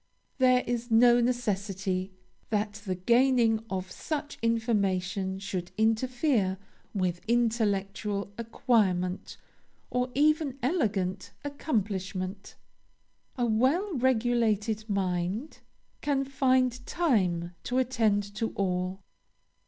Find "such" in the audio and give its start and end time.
3.91-4.39